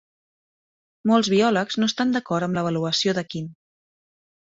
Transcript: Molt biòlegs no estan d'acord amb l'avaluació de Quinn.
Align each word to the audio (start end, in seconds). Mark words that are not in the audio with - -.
Molt 1.11 1.29
biòlegs 1.35 1.79
no 1.83 1.91
estan 1.91 2.17
d'acord 2.17 2.49
amb 2.49 2.61
l'avaluació 2.61 3.19
de 3.21 3.29
Quinn. 3.33 3.57